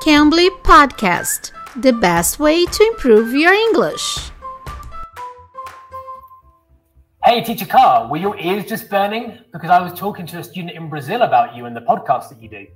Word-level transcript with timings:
Cambly 0.00 0.48
Podcast, 0.62 1.52
the 1.82 1.92
best 1.92 2.38
way 2.38 2.64
to 2.64 2.84
improve 2.84 3.34
your 3.34 3.52
English. 3.52 4.30
Hey, 7.22 7.42
Teacher 7.44 7.66
Carr, 7.66 8.08
were 8.08 8.16
your 8.16 8.34
ears 8.38 8.64
just 8.64 8.88
burning? 8.88 9.40
Because 9.52 9.68
I 9.68 9.78
was 9.82 9.92
talking 9.92 10.24
to 10.28 10.38
a 10.38 10.42
student 10.42 10.74
in 10.74 10.88
Brazil 10.88 11.20
about 11.20 11.54
you 11.54 11.66
and 11.66 11.76
the 11.76 11.82
podcast 11.82 12.30
that 12.30 12.40
you 12.40 12.48
do. 12.48 12.66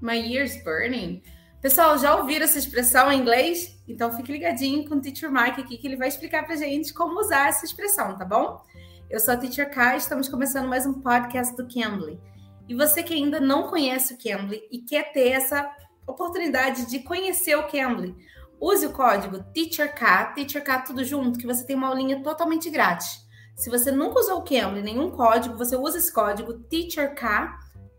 My 0.00 0.16
ears 0.16 0.56
burning? 0.64 1.20
Pessoal, 1.60 1.98
já 1.98 2.16
ouviram 2.16 2.44
essa 2.44 2.58
expressão 2.58 3.12
em 3.12 3.20
inglês? 3.20 3.78
Então 3.86 4.10
fique 4.16 4.32
ligadinho 4.32 4.88
com 4.88 4.94
o 4.94 5.00
Teacher 5.02 5.30
Mike 5.30 5.60
aqui 5.60 5.76
que 5.76 5.86
ele 5.86 5.96
vai 5.96 6.08
explicar 6.08 6.46
pra 6.46 6.56
gente 6.56 6.94
como 6.94 7.20
usar 7.20 7.48
essa 7.48 7.66
expressão, 7.66 8.16
tá 8.16 8.24
bom? 8.24 8.62
Eu 9.10 9.20
sou 9.20 9.34
a 9.34 9.36
Teacher 9.36 9.70
K, 9.70 9.98
estamos 9.98 10.30
começando 10.30 10.66
mais 10.66 10.86
um 10.86 10.94
podcast 10.94 11.54
do 11.54 11.68
Cambly. 11.68 12.18
E 12.66 12.74
você 12.74 13.02
que 13.02 13.12
ainda 13.12 13.38
não 13.38 13.68
conhece 13.68 14.14
o 14.14 14.18
Cambly 14.18 14.62
e 14.72 14.78
quer 14.78 15.12
ter 15.12 15.32
essa 15.32 15.70
oportunidade 16.08 16.86
de 16.86 17.00
conhecer 17.00 17.56
o 17.56 17.66
Cambly, 17.68 18.16
use 18.60 18.86
o 18.86 18.92
código 18.92 19.44
TEACHERK, 19.52 20.34
TEACHERK 20.34 20.86
tudo 20.86 21.04
junto, 21.04 21.38
que 21.38 21.46
você 21.46 21.64
tem 21.64 21.76
uma 21.76 21.88
aulinha 21.88 22.22
totalmente 22.22 22.70
grátis. 22.70 23.26
Se 23.56 23.70
você 23.70 23.90
nunca 23.90 24.20
usou 24.20 24.38
o 24.38 24.44
Cambly, 24.44 24.82
nenhum 24.82 25.10
código, 25.10 25.56
você 25.56 25.76
usa 25.76 25.98
esse 25.98 26.12
código 26.12 26.54
TEACHERK, 26.54 27.22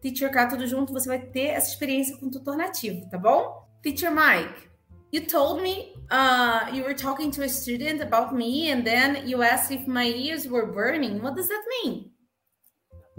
TEACHERK 0.02 0.50
tudo 0.50 0.68
junto, 0.68 0.94
você 0.94 1.08
vai 1.08 1.20
ter 1.20 1.48
essa 1.48 1.70
experiência 1.70 2.18
com 2.18 2.30
tutor 2.30 2.56
nativo, 2.56 3.10
tá 3.10 3.18
bom? 3.18 3.68
Teacher 3.82 4.12
Mike, 4.12 4.70
you 5.12 5.26
told 5.26 5.62
me 5.62 5.94
uh, 6.12 6.76
you 6.76 6.84
were 6.84 6.94
talking 6.94 7.32
to 7.32 7.44
a 7.44 7.48
student 7.48 8.02
about 8.02 8.36
me 8.36 8.70
and 8.70 8.84
then 8.84 9.26
you 9.26 9.42
asked 9.42 9.72
if 9.72 9.88
my 9.88 10.06
ears 10.06 10.46
were 10.46 10.66
burning. 10.66 11.22
What 11.22 11.36
does 11.36 11.48
that 11.48 11.64
mean? 11.84 12.12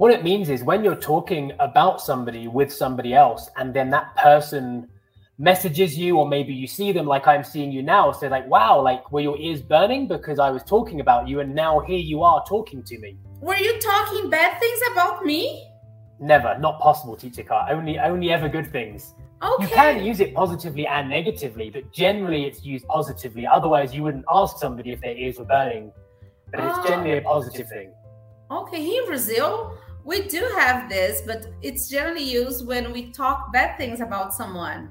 What 0.01 0.13
it 0.13 0.25
means 0.25 0.49
is 0.49 0.65
when 0.65 0.83
you're 0.83 0.97
talking 0.97 1.53
about 1.61 2.01
somebody 2.01 2.49
with 2.49 2.73
somebody 2.73 3.13
else, 3.13 3.51
and 3.59 3.75
then 3.75 3.91
that 3.91 4.17
person 4.17 4.89
messages 5.37 5.99
you, 5.99 6.17
or 6.17 6.27
maybe 6.27 6.55
you 6.55 6.67
see 6.67 6.91
them 6.91 7.05
like 7.05 7.27
I'm 7.27 7.45
seeing 7.45 7.71
you 7.71 7.83
now, 7.83 8.11
say, 8.11 8.30
like, 8.30 8.49
wow, 8.49 8.80
like, 8.80 9.13
were 9.13 9.21
your 9.21 9.37
ears 9.37 9.61
burning 9.61 10.09
because 10.09 10.39
I 10.39 10.49
was 10.49 10.63
talking 10.63 11.01
about 11.01 11.29
you, 11.29 11.41
and 11.41 11.55
now 11.55 11.80
here 11.80 11.99
you 11.99 12.23
are 12.23 12.43
talking 12.49 12.83
to 12.83 12.99
me? 12.99 13.19
Were 13.43 13.59
you 13.59 13.79
talking 13.79 14.30
bad 14.30 14.59
things 14.59 14.80
about 14.91 15.27
me? 15.27 15.69
Never, 16.19 16.57
not 16.59 16.80
possible, 16.80 17.15
teacher 17.15 17.43
car. 17.43 17.67
Only, 17.71 17.99
only 17.99 18.33
ever 18.33 18.49
good 18.49 18.73
things. 18.73 19.15
Okay. 19.43 19.65
You 19.65 19.69
can 19.69 20.02
use 20.02 20.21
it 20.21 20.35
positively 20.35 20.87
and 20.87 21.11
negatively, 21.11 21.69
but 21.69 21.93
generally 21.93 22.46
it's 22.46 22.65
used 22.65 22.87
positively. 22.87 23.46
Otherwise, 23.46 23.95
you 23.95 24.02
wouldn't 24.02 24.24
ask 24.33 24.57
somebody 24.57 24.93
if 24.93 25.02
their 25.02 25.15
ears 25.15 25.39
were 25.39 25.45
burning. 25.45 25.93
But 26.51 26.61
it's 26.61 26.79
Ah. 26.79 26.87
generally 26.89 27.19
a 27.19 27.21
positive 27.21 27.69
thing. 27.69 27.93
Okay, 28.51 28.83
here 28.83 29.02
in 29.02 29.09
Brazil, 29.09 29.77
we 30.04 30.29
do 30.29 30.48
have 30.56 30.88
this, 30.88 31.23
but 31.26 31.46
it's 31.62 31.88
generally 31.88 32.23
used 32.23 32.66
when 32.66 32.93
we 32.93 33.10
talk 33.12 33.52
bad 33.52 33.76
things 33.79 34.01
about 34.01 34.34
someone. 34.34 34.88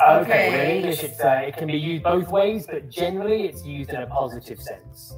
Okay, 0.00 0.50
well, 0.50 0.60
in 0.60 0.76
English, 0.76 1.02
it's 1.02 1.20
uh, 1.20 1.42
it 1.44 1.56
can 1.56 1.66
be 1.66 1.76
used 1.76 2.04
both 2.04 2.28
ways, 2.28 2.66
but 2.66 2.88
generally 2.88 3.46
it's 3.46 3.64
used 3.64 3.90
in 3.90 4.02
a 4.02 4.06
positive 4.06 4.60
sense. 4.60 5.16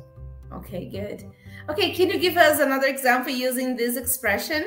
Okay, 0.52 0.88
good. 0.88 1.30
Okay, 1.68 1.92
can 1.92 2.08
you 2.11 2.18
give 2.18 2.36
us 2.36 2.61
another 2.61 2.86
example 2.86 3.33
using 3.33 3.77
this 3.77 3.96
expression? 3.96 4.64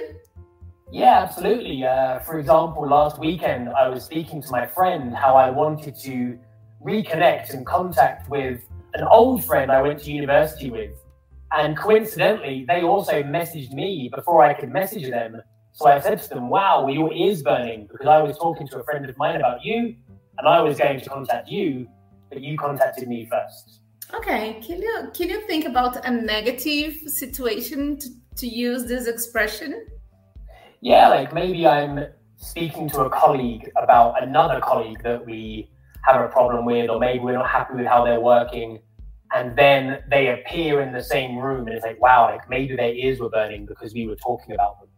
Yeah, 0.92 1.24
absolutely. 1.24 1.84
Uh, 1.84 2.20
for 2.20 2.38
example, 2.38 2.88
last 2.88 3.18
weekend 3.18 3.70
I 3.70 3.90
was 3.90 4.06
speaking 4.06 4.42
to 4.44 4.52
my 4.52 4.68
friend 4.68 5.16
how 5.16 5.36
I 5.36 5.50
wanted 5.50 5.98
to 6.02 6.38
reconnect 6.86 7.56
and 7.56 7.66
contact 7.66 8.30
with 8.30 8.62
an 8.94 9.04
old 9.10 9.44
friend 9.44 9.72
I 9.72 9.82
went 9.82 10.00
to 10.04 10.12
university 10.12 10.70
with. 10.70 10.92
And 11.56 11.78
coincidentally, 11.78 12.66
they 12.68 12.82
also 12.82 13.22
messaged 13.22 13.74
me 13.74 14.10
before 14.14 14.44
I 14.44 14.54
could 14.54 14.72
message 14.72 15.10
them. 15.10 15.42
So 15.74 15.88
I 15.88 16.00
said 16.00 16.22
to 16.22 16.30
them, 16.30 16.50
Wow, 16.50 16.84
were 16.84 16.92
your 16.92 17.14
ears 17.14 17.44
burning? 17.44 17.88
Because 17.92 18.08
I 18.08 18.22
was 18.22 18.38
talking 18.38 18.68
to 18.70 18.80
a 18.80 18.84
friend 18.84 19.08
of 19.08 19.18
mine 19.18 19.36
about 19.36 19.64
you, 19.64 19.96
and 20.38 20.48
I 20.48 20.62
was 20.62 20.78
going 20.78 21.00
to 21.00 21.10
contact 21.10 21.50
you, 21.50 21.88
but 22.30 22.42
you 22.42 22.58
contacted 22.58 23.08
me 23.08 23.28
first. 23.30 23.82
Okay, 24.14 24.60
can 24.66 24.82
you 24.82 25.10
can 25.14 25.30
you 25.30 25.42
think 25.48 25.66
about 25.66 26.06
a 26.06 26.12
negative 26.12 26.96
situation 27.08 27.98
to, 27.98 28.10
to 28.38 28.48
use 28.48 28.86
this 28.86 29.08
expression? 29.08 29.88
Yeah, 30.82 31.08
like 31.08 31.34
maybe 31.34 31.66
I'm 31.66 32.06
speaking 32.38 32.90
to 32.90 33.02
a 33.02 33.10
colleague 33.10 33.72
about 33.82 34.22
another 34.22 34.60
colleague 34.60 35.02
that 35.04 35.26
we 35.26 35.70
have 36.04 36.20
a 36.22 36.28
problem 36.28 36.66
with, 36.66 36.90
or 36.90 37.00
maybe 37.00 37.20
we're 37.20 37.34
not 37.34 37.50
happy 37.50 37.76
with 37.76 37.86
how 37.86 38.04
they're 38.04 38.20
working, 38.20 38.80
and 39.34 39.56
then 39.56 40.04
they 40.10 40.30
appear 40.30 40.82
in 40.82 40.92
the 40.92 41.02
same 41.02 41.38
room, 41.38 41.68
and 41.68 41.76
it's 41.76 41.86
like, 41.86 42.00
wow, 42.00 42.26
like 42.32 42.48
maybe 42.50 42.76
their 42.76 42.94
ears 42.94 43.20
were 43.20 43.30
burning 43.30 43.66
because 43.66 43.94
we 43.94 44.08
were 44.08 44.18
talking 44.18 44.54
about 44.54 44.80
them. 44.80 44.90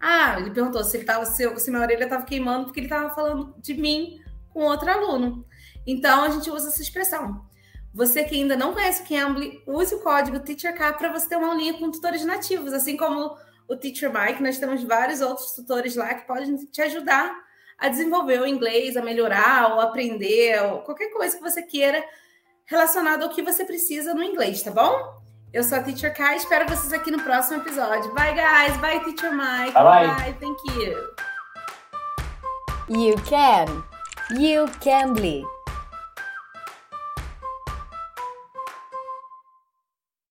Ah, 0.00 0.36
ele 0.38 0.50
perguntou 0.50 0.84
se 0.84 0.96
ele 0.96 1.04
tava 1.04 1.24
se, 1.26 1.58
se 1.58 1.70
minha 1.70 1.82
orelha 1.82 2.04
estava 2.04 2.24
queimando 2.24 2.66
porque 2.66 2.78
ele 2.78 2.86
estava 2.86 3.10
falando 3.10 3.52
de 3.58 3.74
mim 3.74 4.20
com 4.50 4.60
outro 4.60 4.88
aluno. 4.88 5.44
Então 5.84 6.22
a 6.22 6.28
gente 6.28 6.48
usa 6.50 6.68
essa 6.68 6.80
expressão. 6.80 7.44
Você 7.92 8.22
que 8.22 8.36
ainda 8.36 8.56
não 8.56 8.72
conhece 8.72 9.02
o 9.02 9.06
Cambly, 9.06 9.60
use 9.66 9.92
o 9.94 10.00
código 10.00 10.38
TEACHERK 10.38 10.98
para 10.98 11.12
você 11.12 11.28
ter 11.28 11.36
uma 11.36 11.48
aulinha 11.48 11.74
com 11.74 11.90
tutores 11.90 12.24
nativos, 12.24 12.72
assim 12.72 12.96
como 12.96 13.36
o 13.66 13.76
Teacher 13.76 14.12
Mike, 14.12 14.42
nós 14.42 14.58
temos 14.58 14.84
vários 14.84 15.20
outros 15.20 15.52
tutores 15.52 15.96
lá 15.96 16.14
que 16.14 16.26
podem 16.26 16.54
te 16.56 16.80
ajudar 16.82 17.34
a 17.76 17.88
desenvolver 17.88 18.40
o 18.40 18.46
inglês, 18.46 18.96
a 18.96 19.02
melhorar 19.02 19.72
ou 19.72 19.80
aprender, 19.80 20.62
ou 20.62 20.80
qualquer 20.80 21.10
coisa 21.10 21.36
que 21.36 21.42
você 21.42 21.62
queira 21.62 22.04
relacionado 22.68 23.24
ao 23.24 23.30
que 23.30 23.42
você 23.42 23.64
precisa 23.64 24.14
no 24.14 24.22
inglês, 24.22 24.62
tá 24.62 24.70
bom? 24.70 25.18
Eu 25.52 25.64
sou 25.64 25.78
a 25.78 25.82
Teacher 25.82 26.14
Kai, 26.14 26.36
espero 26.36 26.68
vocês 26.68 26.92
aqui 26.92 27.10
no 27.10 27.22
próximo 27.22 27.62
episódio. 27.62 28.14
Bye, 28.14 28.34
guys. 28.34 28.76
Bye, 28.76 29.00
Teacher 29.00 29.32
Mike. 29.32 29.72
Bye, 29.72 30.06
bye. 30.06 30.36
Thank 30.38 30.58
you. 30.74 31.14
You 32.88 33.16
can. 33.22 33.82
You 34.38 34.66
can 34.80 35.14
be. 35.14 35.57